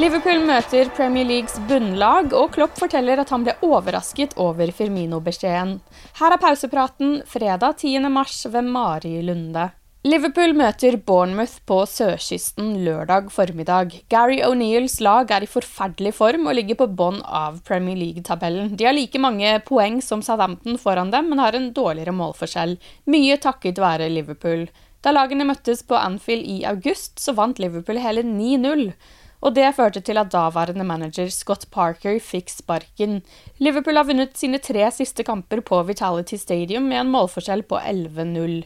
Liverpool 0.00 0.38
møter 0.48 0.88
Premier 0.96 1.26
Leagues 1.28 1.58
bunnlag, 1.68 2.30
og 2.32 2.54
Klopp 2.54 2.78
forteller 2.78 3.20
at 3.20 3.28
han 3.34 3.42
ble 3.44 3.52
overrasket 3.66 4.32
over 4.40 4.70
Firmino-beskjeden. 4.72 5.74
Her 6.16 6.32
er 6.32 6.40
pausepraten 6.40 7.18
fredag 7.28 7.82
10. 7.82 8.06
mars 8.08 8.38
ved 8.48 8.70
Mari 8.72 9.18
Lunde. 9.26 9.66
Liverpool 10.08 10.56
møter 10.56 10.96
Bournemouth 11.04 11.58
på 11.68 11.82
sørkysten 11.84 12.78
lørdag 12.86 13.28
formiddag. 13.34 13.92
Gary 14.08 14.40
O'Neills 14.46 14.96
lag 15.04 15.36
er 15.36 15.44
i 15.44 15.52
forferdelig 15.58 16.14
form 16.16 16.48
og 16.48 16.56
ligger 16.56 16.80
på 16.80 16.88
bånn 16.96 17.20
av 17.20 17.60
Premier 17.68 18.00
League-tabellen. 18.00 18.72
De 18.80 18.88
har 18.88 18.96
like 18.96 19.20
mange 19.20 19.52
poeng 19.68 20.00
som 20.00 20.24
Southampton 20.24 20.80
foran 20.80 21.12
dem, 21.12 21.28
men 21.28 21.44
har 21.44 21.52
en 21.58 21.74
dårligere 21.76 22.16
målforskjell. 22.16 22.78
Mye 23.04 23.36
takket 23.36 23.84
være 23.84 24.08
Liverpool. 24.08 24.70
Da 25.04 25.12
lagene 25.12 25.44
møttes 25.48 25.84
på 25.84 26.00
Anfield 26.00 26.48
i 26.48 26.62
august, 26.68 27.20
så 27.20 27.36
vant 27.36 27.60
Liverpool 27.60 28.00
hele 28.00 28.24
9-0 28.24 28.94
og 29.40 29.54
det 29.56 29.72
førte 29.76 30.02
til 30.04 30.20
at 30.20 30.30
daværende 30.32 30.84
manager 30.84 31.30
Scott 31.32 31.66
Parker 31.72 32.18
fikk 32.20 32.52
sparken. 32.52 33.20
Liverpool 33.58 33.96
har 33.96 34.08
vunnet 34.08 34.36
sine 34.36 34.60
tre 34.60 34.84
siste 34.92 35.24
kamper 35.24 35.62
på 35.64 35.80
Vitality 35.88 36.36
Stadium 36.40 36.88
med 36.90 37.04
en 37.04 37.12
målforskjell 37.14 37.64
på 37.68 37.80
11-0. 37.80 38.60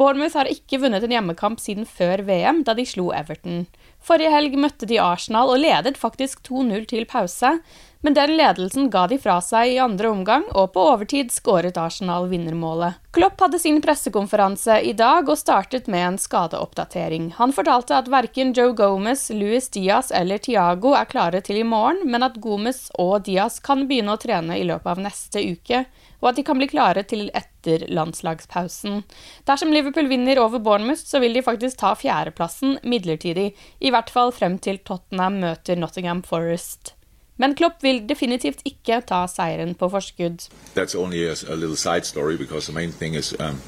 Bournemouth 0.00 0.38
har 0.38 0.48
ikke 0.48 0.78
vunnet 0.80 1.04
en 1.04 1.12
hjemmekamp 1.12 1.60
siden 1.60 1.84
før 1.84 2.22
VM, 2.24 2.62
da 2.64 2.72
de 2.78 2.86
slo 2.88 3.10
Everton. 3.12 3.66
Forrige 4.00 4.32
helg 4.32 4.56
møtte 4.56 4.88
de 4.88 5.00
Arsenal 5.02 5.52
og 5.52 5.60
ledet 5.60 5.98
faktisk 6.00 6.40
2-0 6.46 6.86
til 6.94 7.04
pause, 7.10 7.58
men 8.00 8.14
den 8.16 8.32
ledelsen 8.36 8.88
ga 8.90 9.06
de 9.10 9.18
fra 9.20 9.36
seg 9.44 9.74
i 9.74 9.78
andre 9.82 10.08
omgang, 10.08 10.46
og 10.56 10.72
på 10.74 10.84
overtid 10.92 11.32
skåret 11.34 11.76
Arsenal 11.80 12.28
vinnermålet. 12.30 12.96
Klopp 13.12 13.40
hadde 13.42 13.58
sin 13.58 13.80
pressekonferanse 13.82 14.78
i 14.86 14.92
dag 14.96 15.28
og 15.28 15.38
startet 15.38 15.88
med 15.90 16.06
en 16.06 16.18
skadeoppdatering. 16.20 17.32
Han 17.36 17.52
fortalte 17.52 17.98
at 17.98 18.08
verken 18.08 18.54
Joe 18.56 18.72
Gomez, 18.78 19.26
Luis 19.34 19.68
Diaz 19.74 20.12
eller 20.14 20.38
Tiago 20.38 20.94
er 20.96 21.08
klare 21.10 21.42
til 21.44 21.58
i 21.60 21.66
morgen, 21.66 22.06
men 22.08 22.24
at 22.24 22.38
Gomez 22.40 22.86
og 23.02 23.26
Diaz 23.26 23.58
kan 23.64 23.84
begynne 23.90 24.14
å 24.14 24.22
trene 24.22 24.56
i 24.56 24.64
løpet 24.68 24.94
av 24.94 25.02
neste 25.02 25.42
uke, 25.42 25.82
og 26.20 26.30
at 26.30 26.38
de 26.38 26.44
kan 26.46 26.60
bli 26.60 26.68
klare 26.70 27.02
til 27.08 27.26
etter 27.36 27.84
landslagspausen. 27.90 29.02
Dersom 29.48 29.74
Liverpool 29.74 30.08
vinner 30.08 30.40
over 30.40 30.62
Bournemouth, 30.62 31.02
så 31.04 31.20
vil 31.20 31.36
de 31.36 31.44
faktisk 31.44 31.80
ta 31.82 31.92
fjerdeplassen 31.98 32.78
midlertidig, 32.84 33.50
i 33.80 33.92
hvert 33.92 34.12
fall 34.12 34.32
frem 34.32 34.56
til 34.62 34.80
Tottenham 34.84 35.40
møter 35.42 35.80
Nottingham 35.80 36.22
Forest. 36.24 36.94
Men 37.40 37.54
Klopp 37.54 37.82
vil 37.82 38.02
definitivt 38.08 38.58
ikke 38.68 39.00
ta 39.08 39.22
seieren 39.26 39.72
på 39.74 39.88
forskudd. 39.88 40.50
That's 40.74 40.94
only 40.94 41.24
a, 41.24 41.56
little 41.56 41.76
side 41.76 42.04
story 42.04 42.36
because 42.36 42.66
the 42.66 42.72
main 42.72 42.92
thing 42.92 43.14
is 43.14 43.34
um, 43.40 43.62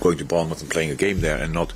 going 0.00 0.18
to 0.18 0.24
Bournemouth 0.24 0.60
and 0.60 0.70
playing 0.70 0.90
a 0.90 0.96
game 0.96 1.20
there 1.20 1.36
and 1.36 1.52
not 1.52 1.72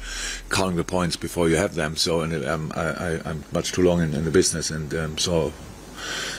counting 0.51 0.77
the 0.77 0.85
points 0.85 1.17
before 1.17 1.49
you 1.49 1.57
have 1.57 1.75
them. 1.75 1.97
So 1.97 2.23
and, 2.23 2.45
um, 2.45 2.73
I, 2.75 3.21
am 3.31 3.45
much 3.53 3.73
too 3.73 3.83
long 3.83 4.03
in, 4.03 4.13
in 4.15 4.25
the 4.25 4.33
business 4.33 4.71
and 4.71 4.93
um, 4.95 5.19
saw 5.19 5.51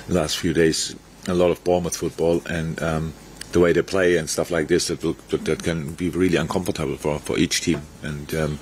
the 0.07 0.13
last 0.13 0.37
few 0.37 0.53
days 0.53 0.95
a 1.27 1.33
lot 1.33 1.51
of 1.51 1.63
Bournemouth 1.63 1.95
football 1.95 2.41
and 2.49 2.81
um, 2.83 3.13
the 3.53 3.59
way 3.61 3.71
they 3.71 3.81
play 3.81 4.17
and 4.17 4.29
stuff 4.29 4.51
like 4.51 4.67
this 4.67 4.87
that 4.87 5.01
that 5.45 5.63
can 5.63 5.93
be 5.93 6.09
really 6.09 6.37
uncomfortable 6.37 6.97
for, 6.97 7.17
for 7.19 7.37
each 7.37 7.61
team. 7.61 7.81
And 8.03 8.35
um, 8.35 8.59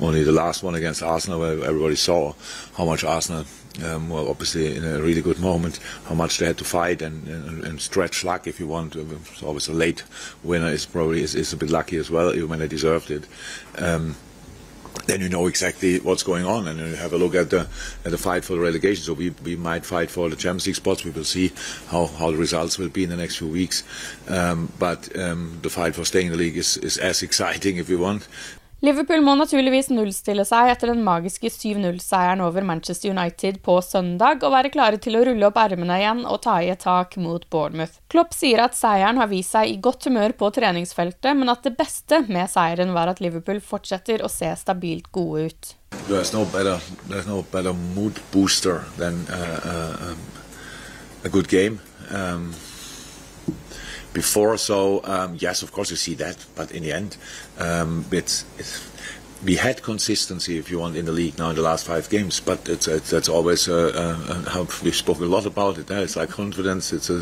only 0.00 0.24
the 0.24 0.32
last 0.32 0.62
one 0.62 0.74
against 0.74 1.02
Arsenal, 1.02 1.40
where 1.40 1.64
everybody 1.64 1.96
saw 1.96 2.32
how 2.76 2.86
much 2.86 3.04
Arsenal 3.04 3.44
um, 3.82 4.08
were 4.08 4.28
obviously 4.28 4.76
in 4.76 4.84
a 4.84 5.00
really 5.00 5.22
good 5.22 5.40
moment, 5.40 5.80
how 6.06 6.14
much 6.14 6.38
they 6.38 6.46
had 6.46 6.58
to 6.58 6.64
fight 6.64 7.02
and, 7.02 7.26
and, 7.26 7.64
and 7.64 7.80
stretch 7.80 8.24
luck 8.24 8.46
if 8.46 8.60
you 8.60 8.66
want. 8.66 8.94
It's 8.96 9.42
always 9.42 9.68
a 9.68 9.72
late 9.72 10.04
winner 10.42 10.68
is 10.68 10.86
probably 10.86 11.22
is, 11.22 11.34
is 11.34 11.52
a 11.52 11.56
bit 11.56 11.70
lucky 11.70 11.96
as 11.96 12.10
well, 12.10 12.34
even 12.34 12.48
when 12.48 12.58
they 12.60 12.68
deserved 12.68 13.10
it. 13.10 13.26
Um, 13.78 14.16
then 15.06 15.20
you 15.20 15.28
know 15.28 15.46
exactly 15.46 15.98
what's 16.00 16.22
going 16.22 16.46
on, 16.46 16.66
and 16.66 16.78
you 16.78 16.94
have 16.94 17.12
a 17.12 17.18
look 17.18 17.34
at 17.34 17.50
the 17.50 17.66
at 18.04 18.10
the 18.10 18.18
fight 18.18 18.44
for 18.44 18.54
the 18.54 18.60
relegation. 18.60 19.02
So 19.02 19.12
we, 19.12 19.30
we 19.44 19.56
might 19.56 19.84
fight 19.84 20.10
for 20.10 20.30
the 20.30 20.36
Champions 20.36 20.66
League 20.66 20.76
spots. 20.76 21.04
We 21.04 21.10
will 21.10 21.24
see 21.24 21.52
how, 21.88 22.06
how 22.06 22.30
the 22.30 22.38
results 22.38 22.78
will 22.78 22.88
be 22.88 23.04
in 23.04 23.10
the 23.10 23.16
next 23.16 23.36
few 23.36 23.48
weeks. 23.48 23.84
Um, 24.28 24.72
but 24.78 25.14
um, 25.18 25.58
the 25.62 25.68
fight 25.68 25.94
for 25.94 26.04
staying 26.04 26.26
in 26.26 26.32
the 26.32 26.38
league 26.38 26.56
is, 26.56 26.76
is 26.78 26.96
as 26.96 27.22
exciting 27.28 27.76
if 27.76 27.88
you 27.88 27.98
want. 27.98 28.26
Liverpool 28.84 29.22
må 29.24 29.32
naturligvis 29.38 29.86
nullstille 29.88 30.44
seg 30.44 30.68
etter 30.68 30.90
den 30.90 31.00
magiske 31.06 31.48
7-0-seieren 31.48 32.42
over 32.44 32.66
Manchester 32.68 33.14
United 33.14 33.62
på 33.64 33.78
søndag, 33.80 34.42
og 34.44 34.52
være 34.52 34.72
klare 34.74 34.98
til 35.00 35.16
å 35.16 35.22
rulle 35.24 35.46
opp 35.48 35.56
ermene 35.62 35.96
igjen 36.02 36.20
og 36.28 36.42
ta 36.44 36.58
i 36.60 36.68
et 36.72 36.82
tak 36.84 37.16
mot 37.16 37.46
Bournemouth. 37.54 37.96
Klopp 38.12 38.34
sier 38.36 38.60
at 38.60 38.76
seieren 38.76 39.22
har 39.22 39.30
vist 39.30 39.54
seg 39.56 39.70
i 39.70 39.78
godt 39.80 40.04
humør 40.10 40.34
på 40.36 40.50
treningsfeltet, 40.58 41.32
men 41.38 41.52
at 41.54 41.64
det 41.64 41.72
beste 41.78 42.20
med 42.28 42.50
seieren 42.52 42.92
var 42.92 43.08
at 43.08 43.24
Liverpool 43.24 43.62
fortsetter 43.64 44.20
å 44.20 44.28
se 44.28 44.52
stabilt 44.60 45.08
gode 45.16 45.48
ut. 45.48 45.72
There's 46.10 46.34
no 46.36 46.44
better, 46.44 46.76
there's 47.08 47.30
no 47.30 47.40
better 47.54 47.72
mood 47.96 48.20
booster 48.34 48.82
than 48.98 49.24
uh, 49.32 49.60
uh, 49.64 50.10
um, 50.10 50.22
a 51.24 51.32
good 51.32 51.48
game. 51.48 51.80
Um, 52.10 52.52
before. 54.14 54.56
So 54.56 55.02
um, 55.04 55.36
yes, 55.38 55.62
of 55.62 55.72
course 55.72 55.90
you 55.90 55.96
see 55.96 56.14
that, 56.14 56.36
but 56.54 56.72
in 56.72 56.82
the 56.82 56.92
end, 56.92 57.16
um, 57.58 58.06
it's, 58.10 58.46
it's, 58.58 58.80
we 59.44 59.56
had 59.56 59.82
consistency, 59.82 60.56
if 60.56 60.70
you 60.70 60.78
want, 60.78 60.96
in 60.96 61.04
the 61.04 61.12
league 61.12 61.38
now 61.38 61.50
in 61.50 61.56
the 61.56 61.62
last 61.62 61.84
five 61.84 62.08
games. 62.08 62.40
But 62.40 62.66
it's, 62.68 62.88
it's 62.88 63.10
that's 63.10 63.28
always 63.28 63.68
uh, 63.68 63.92
uh, 63.94 64.50
how 64.50 64.66
we 64.82 64.90
spoke 64.90 65.20
a 65.20 65.26
lot 65.26 65.44
about 65.44 65.76
it. 65.76 65.90
It's 65.90 66.16
like 66.16 66.30
confidence. 66.30 66.92
It's 66.92 67.10
a 67.10 67.20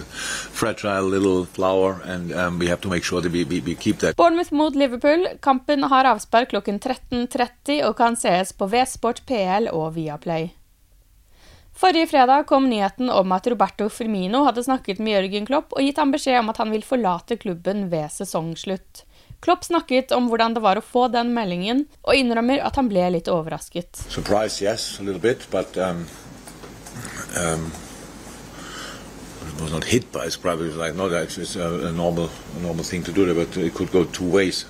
fragile 0.52 1.08
little 1.08 1.44
flower, 1.46 2.00
and 2.04 2.32
um, 2.32 2.58
we 2.60 2.68
have 2.68 2.80
to 2.82 2.88
make 2.88 3.02
sure 3.02 3.20
that 3.20 3.32
we, 3.32 3.44
we, 3.44 3.60
we 3.60 3.74
keep 3.74 3.98
that. 3.98 4.16
Bournemouth 4.16 4.52
mot 4.52 4.76
Liverpool. 4.76 5.26
Kampen 5.40 5.82
har 5.82 6.04
avspark 6.04 6.48
klokken 6.54 6.78
13.30 6.78 7.82
og 7.88 7.96
kan 7.96 8.16
sees 8.16 8.52
på 8.52 8.66
V-Sport 8.66 9.26
PL 9.26 9.72
og 9.72 9.96
Viaplay. 9.96 10.61
Forrige 11.82 12.06
fredag 12.06 12.44
kom 12.46 12.70
nyheten 12.70 13.10
om 13.10 13.32
at 13.32 13.46
Roberto 13.46 13.88
Firmino 13.90 14.44
hadde 14.46 14.62
snakket 14.62 15.00
med 15.02 15.16
Jørgen 15.16 15.48
Klopp 15.48 15.72
og 15.74 15.82
gitt 15.82 15.96
ham 15.98 16.12
beskjed 16.14 16.38
om 16.38 16.52
at 16.52 16.60
han 16.62 16.70
vil 16.70 16.84
forlate 16.86 17.34
klubben 17.42 17.88
ved 17.90 18.06
sesongslutt. 18.14 19.00
Klopp 19.42 19.66
snakket 19.66 20.14
om 20.14 20.28
hvordan 20.30 20.54
det 20.54 20.62
var 20.62 20.78
å 20.78 20.84
få 20.86 21.08
den 21.10 21.32
meldingen, 21.34 21.82
og 22.06 22.14
innrømmer 22.14 22.62
at 22.62 22.78
han 22.78 22.86
ble 22.86 23.08
litt 23.16 23.26
overrasket. 23.26 24.04
Surprise, 24.06 24.62
yes, 24.62 25.00
a 25.00 25.02
little 25.02 25.18
bit, 25.18 25.48
but 25.50 25.74
um, 25.74 26.06
um, 27.42 27.66
it 29.50 29.60
was 29.60 29.74
not 29.74 29.82
hit 29.82 30.06
by 30.12 30.30
it. 30.30 30.38
probably 30.40 30.70
like 30.70 30.94
no, 30.94 31.08
that's 31.08 31.36
it's 31.36 31.56
a, 31.56 31.88
a 31.88 31.90
normal, 31.90 32.30
a 32.58 32.62
normal 32.62 32.84
thing 32.84 33.02
to 33.02 33.10
do, 33.10 33.26
but 33.34 33.56
it 33.56 33.74
could 33.74 33.90
go 33.90 34.04
two 34.04 34.30
ways. 34.30 34.66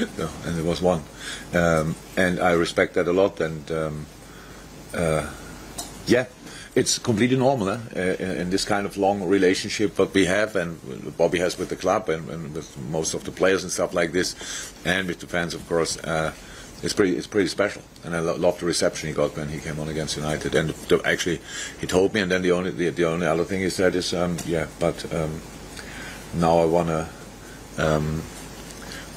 no, 0.18 0.28
and 0.44 0.56
there 0.56 0.66
was 0.66 0.82
one, 0.82 1.04
um, 1.54 1.94
and 2.16 2.40
I 2.40 2.54
respect 2.54 2.94
that 2.94 3.06
a 3.06 3.12
lot. 3.12 3.40
And 3.40 3.70
um, 3.70 4.06
uh, 4.92 5.22
yeah, 6.08 6.26
it's 6.74 6.98
completely 6.98 7.36
normal 7.36 7.70
eh? 7.70 7.78
uh, 7.96 8.00
in 8.00 8.50
this 8.50 8.64
kind 8.64 8.86
of 8.86 8.96
long 8.96 9.22
relationship 9.24 9.98
what 9.98 10.14
we 10.14 10.24
have 10.26 10.56
and 10.56 10.78
Bobby 11.16 11.38
has 11.38 11.58
with 11.58 11.68
the 11.68 11.76
club 11.76 12.08
and, 12.08 12.28
and, 12.30 12.54
with 12.54 12.76
most 12.90 13.14
of 13.14 13.24
the 13.24 13.30
players 13.30 13.62
and 13.62 13.72
stuff 13.72 13.94
like 13.94 14.12
this, 14.12 14.34
and 14.84 15.08
with 15.08 15.20
the 15.20 15.26
fans, 15.26 15.54
of 15.54 15.66
course. 15.68 15.98
Uh, 15.98 16.32
it's 16.80 16.94
pretty, 16.94 17.16
it's 17.16 17.26
pretty 17.26 17.48
special, 17.48 17.82
and 18.04 18.14
I 18.14 18.20
lo- 18.20 18.36
love 18.36 18.60
the 18.60 18.66
reception 18.66 19.08
he 19.08 19.14
got 19.14 19.36
when 19.36 19.48
he 19.48 19.58
came 19.58 19.80
on 19.80 19.88
against 19.88 20.16
United. 20.16 20.54
And 20.54 20.70
the, 20.70 21.02
actually, 21.04 21.40
he 21.80 21.88
told 21.88 22.14
me, 22.14 22.20
and 22.20 22.30
then 22.30 22.42
the 22.42 22.52
only, 22.52 22.70
the, 22.70 22.90
the 22.90 23.04
only 23.04 23.26
other 23.26 23.42
thing 23.42 23.60
he 23.62 23.68
said 23.68 23.96
is, 23.96 24.14
um, 24.14 24.36
yeah, 24.46 24.68
but 24.78 25.12
um, 25.12 25.40
now 26.34 26.58
I 26.58 26.66
wanna 26.66 27.08
um, 27.78 28.22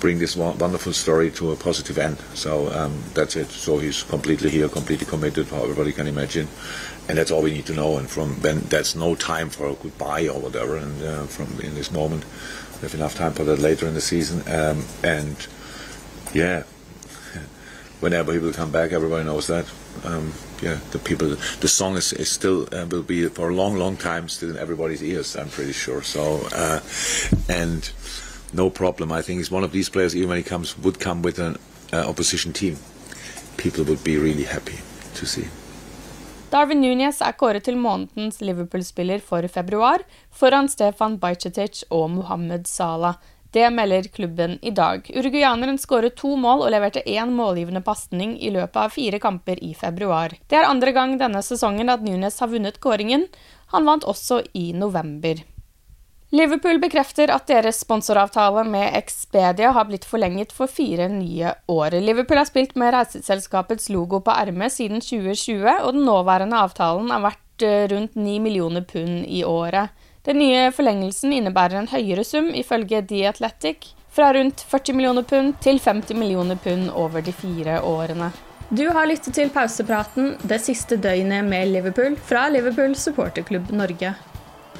bring 0.02 0.18
this 0.18 0.36
wonderful 0.36 0.92
story 0.92 1.30
to 1.30 1.52
a 1.52 1.56
positive 1.56 1.98
end. 1.98 2.18
So 2.34 2.74
um, 2.74 3.04
that's 3.14 3.36
it. 3.36 3.48
So 3.50 3.78
he's 3.78 4.02
completely 4.02 4.50
here, 4.50 4.68
completely 4.68 5.06
committed, 5.06 5.48
how 5.48 5.62
everybody 5.62 5.94
can 5.94 6.08
imagine, 6.08 6.48
and 7.08 7.18
that's 7.18 7.30
all 7.32 7.44
we 7.44 7.54
need 7.54 7.68
to 7.68 7.74
know. 7.74 7.98
And 7.98 8.10
from 8.10 8.40
then, 8.40 8.62
there's 8.62 8.96
no 8.96 9.16
time 9.16 9.50
for 9.50 9.68
a 9.68 9.74
goodbye 9.76 10.28
or 10.28 10.40
whatever. 10.40 10.76
And 10.76 11.04
uh, 11.04 11.24
from 11.28 11.62
in 11.62 11.76
this 11.76 11.92
moment, 11.92 12.26
we 12.76 12.82
have 12.82 12.96
enough 12.96 13.16
time 13.16 13.34
for 13.34 13.44
that 13.44 13.60
later 13.60 13.88
in 13.88 13.94
the 13.94 14.02
season. 14.02 14.42
Um, 14.52 14.84
and 15.04 15.48
yeah, 16.34 16.64
whenever 18.00 18.34
he 18.34 18.40
will 18.40 18.54
come 18.54 18.72
back, 18.72 18.92
everybody 18.92 19.24
knows 19.24 19.48
that. 19.48 19.72
Um, 20.04 20.34
yeah, 20.64 20.80
the 20.92 21.00
people, 21.00 21.36
the 21.60 21.68
song 21.68 21.96
is, 21.96 22.12
is 22.14 22.30
still 22.30 22.68
uh, 22.72 22.88
will 22.90 23.04
be 23.04 23.28
for 23.28 23.50
a 23.50 23.54
long, 23.54 23.76
long 23.76 23.98
time 23.98 24.30
still 24.30 24.50
in 24.50 24.58
everybody's 24.58 25.04
ears. 25.04 25.36
I'm 25.36 25.50
pretty 25.50 25.74
sure. 25.74 26.02
So, 26.02 26.48
uh, 26.54 26.80
and 27.50 27.92
no 28.54 28.70
problem. 28.70 29.12
I 29.12 29.22
think 29.22 29.40
he's 29.40 29.52
one 29.52 29.64
of 29.64 29.72
these 29.72 29.90
players. 29.90 30.16
Even 30.16 30.30
when 30.30 30.38
he 30.38 30.44
comes, 30.44 30.78
would 30.78 31.00
come 31.00 31.22
with 31.22 31.40
an 31.40 31.58
uh, 31.94 32.10
opposition 32.10 32.54
team, 32.54 32.78
people 33.58 33.84
would 33.84 34.04
be 34.04 34.18
really 34.18 34.44
happy 34.44 34.80
to 35.16 35.26
see. 35.26 35.48
Darwin 36.52 36.82
Núñez 36.84 37.22
er 37.24 37.32
kåret 37.40 37.64
til 37.64 37.78
månedens 37.80 38.42
Liverpool-spiller 38.42 39.22
for 39.24 39.48
februar, 39.48 40.02
foran 40.36 40.68
Stefan 40.68 41.16
Bajcetic 41.18 41.86
og 41.90 42.10
Mohammed 42.12 42.68
Salah. 42.68 43.16
Det 43.52 43.70
melder 43.72 44.04
klubben 44.04 44.58
i 44.62 44.72
dag. 44.72 45.08
Uruguayaneren 45.16 45.78
skåret 45.80 46.16
to 46.20 46.36
mål 46.40 46.66
og 46.66 46.72
leverte 46.72 47.04
én 47.08 47.32
målgivende 47.36 47.82
pasning 47.84 48.38
i 48.40 48.52
løpet 48.52 48.80
av 48.80 48.92
fire 48.96 49.20
kamper 49.20 49.64
i 49.64 49.74
februar. 49.76 50.36
Det 50.48 50.60
er 50.60 50.68
andre 50.68 50.92
gang 50.96 51.18
denne 51.20 51.40
sesongen 51.44 51.92
at 51.92 52.04
Nunes 52.04 52.40
har 52.40 52.52
vunnet 52.52 52.80
kåringen. 52.84 53.26
Han 53.72 53.88
vant 53.88 54.08
også 54.08 54.42
i 54.56 54.72
november. 54.76 55.40
Liverpool 56.32 56.78
bekrefter 56.80 57.28
at 57.34 57.50
deres 57.50 57.82
sponsoravtale 57.84 58.62
med 58.64 58.94
Expedia 58.96 59.74
har 59.76 59.88
blitt 59.90 60.06
forlenget 60.08 60.54
for 60.56 60.72
fire 60.72 61.10
nye 61.12 61.50
år. 61.68 61.98
Liverpool 62.00 62.40
har 62.40 62.48
spilt 62.48 62.78
med 62.80 62.94
reiseselskapets 62.96 63.90
logo 63.92 64.22
på 64.24 64.32
ermet 64.32 64.72
siden 64.72 65.04
2020, 65.04 65.68
og 65.84 65.92
den 65.98 66.08
nåværende 66.08 66.62
avtalen 66.64 67.12
har 67.12 67.26
vært 67.26 67.66
eh, 67.68 67.84
rundt 67.92 68.16
9 68.16 68.38
millioner 68.48 68.88
pund 68.88 69.26
i 69.28 69.44
året. 69.44 69.92
Den 70.24 70.40
nye 70.40 70.72
forlengelsen 70.72 71.36
innebærer 71.36 71.82
en 71.82 71.92
høyere 71.92 72.24
sum, 72.24 72.48
ifølge 72.56 73.04
The 73.12 73.26
Athletic, 73.34 73.92
fra 74.08 74.32
rundt 74.32 74.64
40 74.72 74.96
millioner 74.96 75.28
pund 75.28 75.60
til 75.60 75.84
50 75.84 76.16
millioner 76.16 76.56
pund 76.56 76.94
over 76.96 77.28
de 77.28 77.36
fire 77.36 77.82
årene. 77.84 78.32
Du 78.72 78.86
har 78.88 79.04
lyttet 79.04 79.36
til 79.36 79.52
pausepraten 79.52 80.38
det 80.48 80.64
siste 80.64 80.96
døgnet 80.96 81.44
med 81.44 81.76
Liverpool 81.76 82.16
fra 82.16 82.48
Liverpool 82.48 82.96
supporterklubb 82.96 83.76
Norge. 83.76 84.16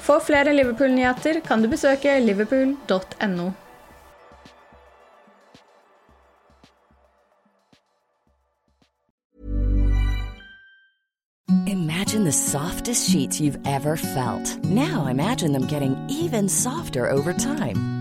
For 0.02 0.20
flere 0.20 0.54
Liverpool-nyheter 0.54 1.40
kan 1.46 1.62
du 1.62 1.70
besøke 1.70 2.20
liverpool.no. 2.20 3.52
Imagine 11.68 12.24
the 12.24 12.32
softest 12.32 13.10
sheets 13.10 13.40
you've 13.40 13.60
ever 13.66 13.96
felt. 13.96 14.58
Now 14.66 15.06
imagine 15.06 15.54
them 15.54 15.68
getting 15.68 15.96
even 16.10 16.50
softer 16.50 17.08
over 17.10 17.32
time. 17.34 18.01